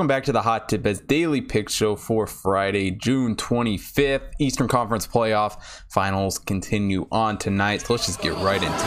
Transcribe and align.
welcome 0.00 0.08
back 0.08 0.24
to 0.24 0.32
the 0.32 0.40
Hot 0.40 0.66
Tip 0.66 0.82
Bets 0.82 1.00
Daily 1.00 1.42
Pick 1.42 1.68
Show 1.68 1.94
for 1.94 2.26
Friday, 2.26 2.90
June 2.90 3.36
25th. 3.36 4.32
Eastern 4.38 4.66
Conference 4.66 5.06
Playoff 5.06 5.60
Finals 5.90 6.38
continue 6.38 7.06
on 7.12 7.36
tonight, 7.36 7.82
so 7.82 7.92
let's 7.92 8.06
just 8.06 8.22
get 8.22 8.32
right 8.36 8.62
into 8.62 8.72
it. 8.72 8.80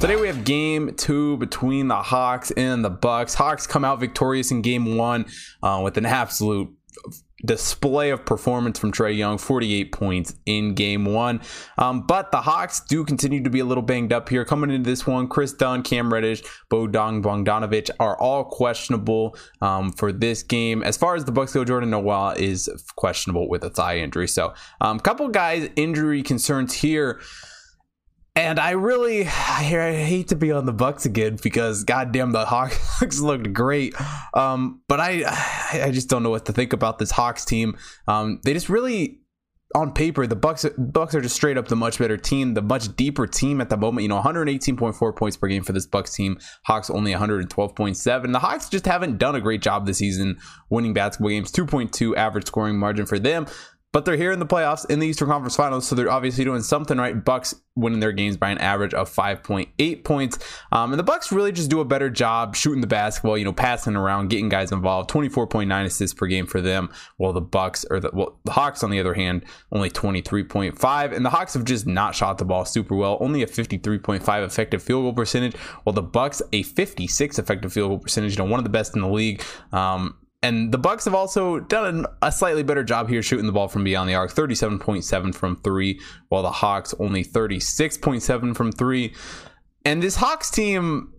Today 0.00 0.16
we 0.16 0.26
have 0.26 0.42
game 0.44 0.92
two 0.96 1.36
between 1.36 1.86
the 1.86 2.02
Hawks 2.02 2.50
and 2.52 2.84
the 2.84 2.90
Bucks. 2.90 3.34
Hawks 3.34 3.68
come 3.68 3.84
out 3.84 4.00
victorious 4.00 4.50
in 4.50 4.62
game 4.62 4.96
one 4.96 5.26
uh, 5.62 5.80
with 5.84 5.96
an 5.98 6.06
absolute 6.06 6.74
display 7.44 8.10
of 8.10 8.24
performance 8.24 8.78
from 8.78 8.92
Trae 8.92 9.16
Young, 9.16 9.38
48 9.38 9.92
points 9.92 10.34
in 10.46 10.74
game 10.74 11.04
one. 11.04 11.40
Um, 11.78 12.06
but 12.06 12.30
the 12.32 12.42
Hawks 12.42 12.80
do 12.80 13.04
continue 13.04 13.42
to 13.42 13.50
be 13.50 13.60
a 13.60 13.64
little 13.64 13.82
banged 13.82 14.12
up 14.12 14.28
here. 14.28 14.44
Coming 14.44 14.70
into 14.70 14.88
this 14.88 15.06
one, 15.06 15.28
Kris 15.28 15.52
Dunn, 15.52 15.82
Cam 15.82 16.12
Reddish, 16.12 16.42
Bogdan 16.68 17.22
Bogdanovic 17.22 17.90
are 17.98 18.18
all 18.18 18.44
questionable 18.44 19.36
um, 19.60 19.92
for 19.92 20.12
this 20.12 20.42
game. 20.42 20.82
As 20.82 20.96
far 20.96 21.14
as 21.14 21.24
the 21.24 21.32
Bucks 21.32 21.52
go, 21.52 21.64
Jordan 21.64 21.90
Nwora 21.90 22.36
is 22.36 22.68
questionable 22.96 23.48
with 23.48 23.64
a 23.64 23.70
thigh 23.70 23.98
injury. 23.98 24.28
So 24.28 24.54
a 24.80 24.86
um, 24.86 25.00
couple 25.00 25.28
guys 25.28 25.68
injury 25.76 26.22
concerns 26.22 26.74
here. 26.74 27.20
And 28.40 28.58
I 28.58 28.70
really, 28.70 29.20
I 29.26 29.28
hate 29.28 30.28
to 30.28 30.36
be 30.36 30.50
on 30.50 30.64
the 30.64 30.72
Bucks 30.72 31.04
again 31.04 31.36
because 31.42 31.84
goddamn 31.84 32.32
the 32.32 32.46
Hawks 32.46 33.20
looked 33.20 33.52
great. 33.52 33.94
Um, 34.32 34.80
but 34.88 34.98
I, 34.98 35.24
I 35.84 35.90
just 35.90 36.08
don't 36.08 36.22
know 36.22 36.30
what 36.30 36.46
to 36.46 36.52
think 36.52 36.72
about 36.72 36.98
this 36.98 37.10
Hawks 37.10 37.44
team. 37.44 37.76
Um, 38.08 38.40
they 38.42 38.54
just 38.54 38.70
really, 38.70 39.20
on 39.74 39.92
paper, 39.92 40.26
the 40.26 40.36
Bucks, 40.36 40.64
Bucks 40.78 41.14
are 41.14 41.20
just 41.20 41.36
straight 41.36 41.58
up 41.58 41.68
the 41.68 41.76
much 41.76 41.98
better 41.98 42.16
team, 42.16 42.54
the 42.54 42.62
much 42.62 42.96
deeper 42.96 43.26
team 43.26 43.60
at 43.60 43.68
the 43.68 43.76
moment. 43.76 44.04
You 44.04 44.08
know, 44.08 44.20
118.4 44.20 45.16
points 45.16 45.36
per 45.36 45.46
game 45.46 45.62
for 45.62 45.72
this 45.72 45.86
Bucks 45.86 46.14
team. 46.14 46.38
Hawks 46.64 46.88
only 46.88 47.12
112.7. 47.12 48.32
The 48.32 48.38
Hawks 48.38 48.70
just 48.70 48.86
haven't 48.86 49.18
done 49.18 49.34
a 49.34 49.40
great 49.40 49.60
job 49.60 49.84
this 49.84 49.98
season 49.98 50.38
winning 50.70 50.94
basketball 50.94 51.28
games. 51.28 51.52
2.2 51.52 52.16
average 52.16 52.46
scoring 52.46 52.78
margin 52.78 53.04
for 53.04 53.18
them 53.18 53.46
but 53.92 54.04
they're 54.04 54.16
here 54.16 54.30
in 54.30 54.38
the 54.38 54.46
playoffs 54.46 54.88
in 54.88 55.00
the 55.00 55.06
Eastern 55.06 55.28
Conference 55.28 55.56
Finals, 55.56 55.86
so 55.86 55.94
they're 55.94 56.10
obviously 56.10 56.44
doing 56.44 56.62
something 56.62 56.96
right. 56.96 57.24
Bucks 57.24 57.54
winning 57.74 58.00
their 58.00 58.12
games 58.12 58.36
by 58.36 58.50
an 58.50 58.58
average 58.58 58.94
of 58.94 59.10
5.8 59.10 60.04
points, 60.04 60.38
um, 60.70 60.92
and 60.92 60.98
the 60.98 61.04
Bucks 61.04 61.32
really 61.32 61.50
just 61.50 61.70
do 61.70 61.80
a 61.80 61.84
better 61.84 62.08
job 62.08 62.54
shooting 62.54 62.80
the 62.80 62.86
basketball, 62.86 63.36
you 63.36 63.44
know, 63.44 63.52
passing 63.52 63.96
around, 63.96 64.28
getting 64.28 64.48
guys 64.48 64.70
involved. 64.70 65.10
24.9 65.10 65.84
assists 65.84 66.14
per 66.14 66.26
game 66.26 66.46
for 66.46 66.60
them, 66.60 66.90
while 67.16 67.32
the 67.32 67.40
Bucks 67.40 67.84
or 67.90 67.98
the 67.98 68.10
well, 68.12 68.38
the 68.44 68.52
Hawks 68.52 68.84
on 68.84 68.90
the 68.90 69.00
other 69.00 69.14
hand 69.14 69.44
only 69.72 69.90
23.5, 69.90 71.12
and 71.12 71.24
the 71.24 71.30
Hawks 71.30 71.54
have 71.54 71.64
just 71.64 71.86
not 71.86 72.14
shot 72.14 72.38
the 72.38 72.44
ball 72.44 72.64
super 72.64 72.94
well. 72.94 73.18
Only 73.20 73.42
a 73.42 73.46
53.5 73.46 74.44
effective 74.44 74.82
field 74.82 75.02
goal 75.02 75.12
percentage, 75.12 75.56
while 75.82 75.92
the 75.92 76.02
Bucks 76.02 76.42
a 76.52 76.62
56 76.62 77.38
effective 77.38 77.72
field 77.72 77.90
goal 77.90 77.98
percentage. 77.98 78.32
You 78.32 78.44
know, 78.44 78.50
one 78.50 78.60
of 78.60 78.64
the 78.64 78.70
best 78.70 78.94
in 78.94 79.02
the 79.02 79.08
league. 79.08 79.42
Um, 79.72 80.16
and 80.42 80.72
the 80.72 80.78
Bucks 80.78 81.04
have 81.04 81.14
also 81.14 81.60
done 81.60 82.06
a 82.22 82.32
slightly 82.32 82.62
better 82.62 82.82
job 82.82 83.08
here 83.08 83.22
shooting 83.22 83.46
the 83.46 83.52
ball 83.52 83.68
from 83.68 83.84
beyond 83.84 84.08
the 84.08 84.14
arc, 84.14 84.32
37.7 84.32 85.34
from 85.34 85.56
3, 85.56 86.00
while 86.28 86.42
the 86.42 86.50
Hawks 86.50 86.94
only 86.98 87.22
36.7 87.22 88.56
from 88.56 88.72
3. 88.72 89.14
And 89.84 90.02
this 90.02 90.16
Hawks 90.16 90.50
team 90.50 91.12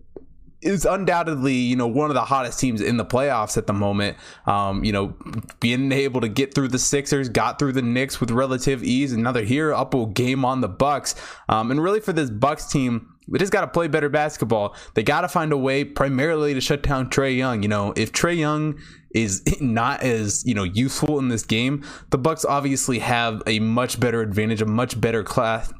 is 0.60 0.84
undoubtedly, 0.84 1.54
you 1.54 1.76
know, 1.76 1.86
one 1.86 2.10
of 2.10 2.14
the 2.14 2.24
hottest 2.24 2.58
teams 2.58 2.80
in 2.80 2.96
the 2.96 3.04
playoffs 3.04 3.56
at 3.56 3.66
the 3.66 3.72
moment. 3.72 4.16
Um, 4.46 4.82
you 4.84 4.92
know, 4.92 5.14
being 5.60 5.92
able 5.92 6.20
to 6.20 6.28
get 6.28 6.54
through 6.54 6.68
the 6.68 6.78
Sixers, 6.78 7.28
got 7.28 7.58
through 7.58 7.72
the 7.72 7.82
Knicks 7.82 8.20
with 8.20 8.30
relative 8.30 8.82
ease, 8.82 9.12
and 9.12 9.22
now 9.22 9.32
they're 9.32 9.44
here 9.44 9.74
up 9.74 9.94
a 9.94 10.06
game 10.06 10.44
on 10.44 10.60
the 10.60 10.68
Bucks. 10.68 11.14
Um, 11.48 11.70
and 11.70 11.82
really 11.82 12.00
for 12.00 12.12
this 12.12 12.30
Bucks 12.30 12.66
team, 12.66 13.11
they 13.28 13.38
just 13.38 13.52
got 13.52 13.62
to 13.62 13.68
play 13.68 13.88
better 13.88 14.08
basketball. 14.08 14.74
They 14.94 15.02
got 15.02 15.22
to 15.22 15.28
find 15.28 15.52
a 15.52 15.56
way 15.56 15.84
primarily 15.84 16.54
to 16.54 16.60
shut 16.60 16.82
down 16.82 17.10
Trae 17.10 17.36
Young. 17.36 17.62
You 17.62 17.68
know, 17.68 17.92
if 17.96 18.12
Trae 18.12 18.36
Young 18.36 18.78
is 19.14 19.42
not 19.60 20.02
as, 20.02 20.44
you 20.46 20.54
know, 20.54 20.64
useful 20.64 21.18
in 21.18 21.28
this 21.28 21.44
game, 21.44 21.84
the 22.10 22.18
Bucks 22.18 22.44
obviously 22.44 22.98
have 22.98 23.42
a 23.46 23.58
much 23.60 24.00
better 24.00 24.20
advantage, 24.20 24.60
a 24.60 24.66
much 24.66 25.00
better 25.00 25.22
class 25.22 25.72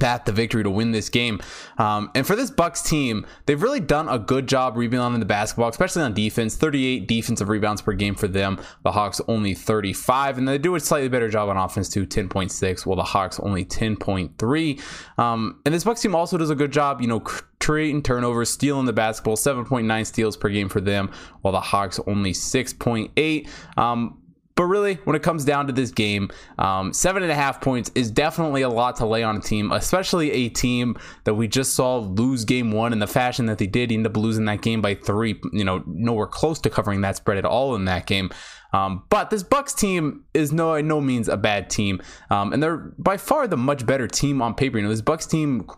path 0.00 0.24
to 0.24 0.32
victory 0.32 0.62
to 0.62 0.70
win 0.70 0.92
this 0.92 1.08
game. 1.08 1.40
Um, 1.78 2.10
and 2.14 2.26
for 2.26 2.36
this 2.36 2.50
Bucks 2.50 2.82
team, 2.82 3.26
they've 3.46 3.60
really 3.60 3.80
done 3.80 4.08
a 4.08 4.18
good 4.18 4.46
job 4.46 4.76
rebounding 4.76 5.20
the 5.20 5.26
basketball, 5.26 5.68
especially 5.68 6.02
on 6.02 6.14
defense. 6.14 6.56
38 6.56 7.06
defensive 7.06 7.48
rebounds 7.48 7.82
per 7.82 7.92
game 7.92 8.14
for 8.14 8.28
them. 8.28 8.60
The 8.84 8.92
Hawks 8.92 9.20
only 9.28 9.54
35, 9.54 10.38
and 10.38 10.48
they 10.48 10.58
do 10.58 10.74
a 10.74 10.80
slightly 10.80 11.08
better 11.08 11.28
job 11.28 11.48
on 11.48 11.56
offense 11.56 11.88
too, 11.88 12.06
10.6, 12.06 12.86
while 12.86 12.96
the 12.96 13.02
Hawks 13.02 13.40
only 13.40 13.64
10.3. 13.64 14.80
Um, 15.18 15.60
and 15.64 15.74
this 15.74 15.84
Bucks 15.84 16.02
team 16.02 16.14
also 16.14 16.38
does 16.38 16.50
a 16.50 16.54
good 16.54 16.72
job, 16.72 17.00
you 17.00 17.06
know, 17.06 17.20
creating 17.20 18.02
turnovers, 18.02 18.50
stealing 18.50 18.86
the 18.86 18.92
basketball, 18.92 19.36
7.9 19.36 20.06
steals 20.06 20.36
per 20.36 20.48
game 20.48 20.68
for 20.68 20.80
them, 20.80 21.10
while 21.40 21.52
the 21.52 21.60
Hawks 21.60 21.98
only 22.06 22.32
6.8. 22.32 23.48
Um, 23.76 24.18
but 24.56 24.64
really, 24.64 24.94
when 25.04 25.14
it 25.14 25.22
comes 25.22 25.44
down 25.44 25.66
to 25.66 25.72
this 25.72 25.90
game, 25.90 26.30
um, 26.58 26.92
seven 26.94 27.22
and 27.22 27.30
a 27.30 27.34
half 27.34 27.60
points 27.60 27.90
is 27.94 28.10
definitely 28.10 28.62
a 28.62 28.70
lot 28.70 28.96
to 28.96 29.06
lay 29.06 29.22
on 29.22 29.36
a 29.36 29.40
team, 29.40 29.70
especially 29.70 30.32
a 30.32 30.48
team 30.48 30.96
that 31.24 31.34
we 31.34 31.46
just 31.46 31.74
saw 31.74 31.98
lose 31.98 32.46
game 32.46 32.72
one 32.72 32.94
in 32.94 32.98
the 32.98 33.06
fashion 33.06 33.46
that 33.46 33.58
they 33.58 33.66
did, 33.66 33.92
end 33.92 34.06
up 34.06 34.16
losing 34.16 34.46
that 34.46 34.62
game 34.62 34.80
by 34.80 34.94
three. 34.94 35.38
You 35.52 35.64
know, 35.64 35.84
nowhere 35.86 36.26
close 36.26 36.58
to 36.60 36.70
covering 36.70 37.02
that 37.02 37.16
spread 37.16 37.36
at 37.36 37.44
all 37.44 37.74
in 37.74 37.84
that 37.84 38.06
game. 38.06 38.30
Um, 38.72 39.04
but 39.10 39.30
this 39.30 39.42
Bucks 39.42 39.72
team 39.72 40.24
is 40.34 40.52
no 40.52 40.70
by 40.70 40.80
no 40.80 41.00
means 41.00 41.28
a 41.28 41.36
bad 41.36 41.70
team, 41.70 42.00
um, 42.30 42.52
and 42.52 42.62
they're 42.62 42.78
by 42.98 43.16
far 43.16 43.46
the 43.46 43.56
much 43.56 43.86
better 43.86 44.08
team 44.08 44.42
on 44.42 44.54
paper. 44.54 44.78
You 44.78 44.84
know, 44.84 44.90
this 44.90 45.02
Bucks 45.02 45.26
team 45.26 45.68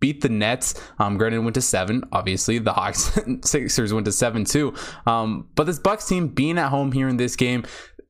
beat 0.00 0.22
the 0.22 0.28
Nets. 0.28 0.74
Um, 0.98 1.18
granted, 1.18 1.40
went 1.40 1.54
to 1.54 1.60
seven. 1.60 2.04
Obviously, 2.12 2.58
the 2.58 2.72
Hawks 2.72 3.16
and 3.16 3.44
Sixers 3.44 3.92
went 3.92 4.06
to 4.06 4.12
seven 4.12 4.44
too. 4.44 4.74
Um, 5.06 5.48
but 5.54 5.64
this 5.64 5.78
Bucks 5.78 6.06
team 6.06 6.28
being 6.28 6.58
at 6.58 6.68
home 6.68 6.92
here 6.92 7.08
in 7.08 7.16
this 7.16 7.36
game, 7.36 7.64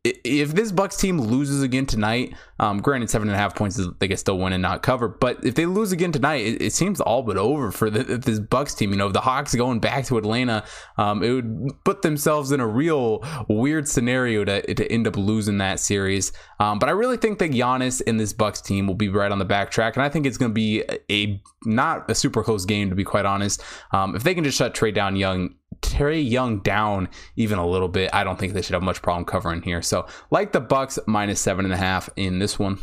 if 0.05 0.55
this 0.55 0.71
Bucks 0.71 0.97
team 0.97 1.21
loses 1.21 1.63
again 1.63 1.85
tonight, 1.85 2.35
um, 2.61 2.81
granted 2.81 3.11
seven 3.11 3.29
and 3.29 3.35
a 3.35 3.39
half 3.39 3.57
points 3.57 3.79
is 3.79 3.89
they 3.99 4.07
can 4.07 4.17
still 4.17 4.39
win 4.39 4.53
and 4.53 4.63
not 4.63 4.83
cover, 4.83 5.09
but 5.09 5.45
if 5.45 5.57
they 5.57 5.67
lose 5.67 5.91
again 5.91 6.13
tonight, 6.13 6.47
it, 6.47 6.63
it 6.63 6.73
seems 6.73 7.01
all 7.01 7.23
but 7.23 7.37
over 7.37 7.73
for 7.73 7.91
the, 7.91 8.17
this 8.17 8.39
Bucks 8.39 8.75
team. 8.75 8.91
You 8.91 8.97
know, 8.97 9.11
the 9.11 9.21
Hawks 9.21 9.55
going 9.57 9.81
back 9.81 10.05
to 10.07 10.17
Atlanta, 10.17 10.65
um, 10.99 11.23
it 11.23 11.33
would 11.33 11.85
put 11.85 12.03
themselves 12.03 12.53
in 12.53 12.61
a 12.61 12.67
real 12.67 13.25
weird 13.49 13.89
scenario 13.89 14.45
to, 14.45 14.75
to 14.75 14.93
end 14.93 15.09
up 15.09 15.17
losing 15.17 15.59
that 15.59 15.81
series. 15.81 16.33
Um, 16.61 16.79
but 16.79 16.89
I 16.89 16.93
really 16.93 17.17
think 17.17 17.41
that 17.41 17.51
Giannis 17.51 18.01
and 18.07 18.21
this 18.21 18.33
Bucks 18.33 18.61
team 18.61 18.87
will 18.87 18.95
be 18.95 19.09
right 19.09 19.33
on 19.33 19.41
the 19.41 19.47
backtrack, 19.47 19.95
and 19.95 20.03
I 20.03 20.09
think 20.09 20.27
it's 20.27 20.39
going 20.39 20.51
to 20.51 20.55
be 20.55 20.85
a, 21.11 21.43
not 21.65 22.09
a 22.09 22.15
super 22.15 22.45
close 22.45 22.65
game 22.65 22.89
to 22.91 22.95
be 22.95 23.05
quite 23.05 23.27
honest. 23.27 23.63
Um, 23.91 24.15
if 24.15 24.23
they 24.23 24.35
can 24.35 24.45
just 24.45 24.59
shut 24.59 24.75
Trae 24.75 24.95
down 24.95 25.17
Young 25.17 25.57
Trae 25.83 26.29
Young 26.29 26.59
down 26.59 27.09
even 27.37 27.59
a 27.59 27.67
little 27.67 27.89
bit, 27.89 28.11
I 28.13 28.25
don't 28.25 28.39
think 28.39 28.53
they 28.53 28.63
should 28.63 28.75
have 28.75 28.83
much 28.83 29.03
problem 29.03 29.25
covering 29.25 29.63
here. 29.63 29.83
So, 29.83 30.07
like 30.31 30.53
the 30.53 30.61
Bucks, 30.61 30.99
minus 31.07 31.41
seven 31.41 31.65
and 31.65 31.75
a 31.75 31.79
half 31.79 32.09
in 32.17 32.39
this 32.39 32.59
one. 32.59 32.79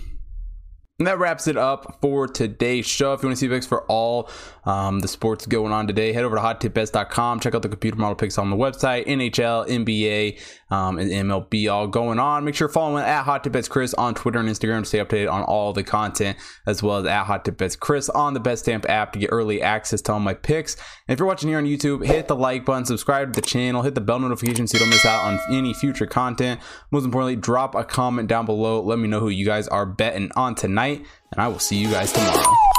And 0.97 1.07
that 1.07 1.19
wraps 1.19 1.45
it 1.47 1.57
up 1.57 1.97
for 1.99 2.25
today's 2.25 2.85
show. 2.85 3.11
If 3.11 3.21
you 3.21 3.27
want 3.27 3.37
to 3.37 3.39
see 3.41 3.49
picks 3.49 3.65
for 3.65 3.83
all 3.87 4.29
um, 4.63 5.01
the 5.01 5.09
sports 5.09 5.45
going 5.45 5.73
on 5.73 5.87
today, 5.87 6.13
head 6.13 6.23
over 6.23 6.37
to 6.37 6.41
hottipbets.com. 6.41 7.41
Check 7.41 7.53
out 7.53 7.63
the 7.63 7.67
computer 7.67 7.97
model 7.97 8.15
picks 8.15 8.37
on 8.37 8.49
the 8.49 8.55
website. 8.55 9.05
NHL, 9.05 9.67
NBA, 9.67 10.39
um, 10.71 10.97
and 10.97 11.11
MLB 11.11 11.71
all 11.71 11.87
going 11.87 12.17
on. 12.17 12.45
Make 12.45 12.55
sure 12.55 12.67
you're 12.67 12.73
following 12.73 13.03
at 13.03 13.23
Hot 13.23 13.43
Tip 13.43 13.69
Chris 13.69 13.93
on 13.95 14.15
Twitter 14.15 14.39
and 14.39 14.49
Instagram 14.49 14.81
to 14.81 14.85
stay 14.85 14.99
updated 14.99 15.31
on 15.31 15.43
all 15.43 15.73
the 15.73 15.83
content, 15.83 16.37
as 16.65 16.81
well 16.81 16.97
as 16.97 17.05
at 17.05 17.25
Hot 17.25 17.45
Tip 17.45 17.61
Chris 17.79 18.09
on 18.09 18.33
the 18.33 18.39
Betstamp 18.39 18.87
app 18.89 19.13
to 19.13 19.19
get 19.19 19.29
early 19.31 19.61
access 19.61 20.01
to 20.03 20.13
all 20.13 20.19
my 20.19 20.33
picks. 20.33 20.75
And 21.07 21.13
if 21.13 21.19
you're 21.19 21.27
watching 21.27 21.49
here 21.49 21.57
on 21.57 21.65
YouTube, 21.65 22.05
hit 22.05 22.27
the 22.27 22.35
like 22.35 22.65
button, 22.65 22.85
subscribe 22.85 23.33
to 23.33 23.41
the 23.41 23.45
channel, 23.45 23.83
hit 23.83 23.95
the 23.95 24.01
bell 24.01 24.19
notification 24.19 24.65
so 24.65 24.77
you 24.77 24.79
don't 24.79 24.89
miss 24.89 25.05
out 25.05 25.25
on 25.25 25.39
any 25.51 25.73
future 25.73 26.07
content. 26.07 26.59
Most 26.89 27.05
importantly, 27.05 27.35
drop 27.35 27.75
a 27.75 27.83
comment 27.83 28.27
down 28.27 28.45
below. 28.45 28.81
Let 28.81 28.97
me 28.97 29.07
know 29.07 29.19
who 29.19 29.29
you 29.29 29.45
guys 29.45 29.67
are 29.67 29.85
betting 29.85 30.31
on 30.35 30.55
tonight, 30.55 30.84
and 30.87 31.41
I 31.41 31.47
will 31.47 31.59
see 31.59 31.77
you 31.77 31.89
guys 31.89 32.11
tomorrow. 32.11 32.74